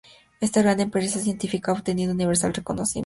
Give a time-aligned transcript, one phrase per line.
[0.39, 2.99] Esta gran empresa científica ha obtenido universal reconocimiento.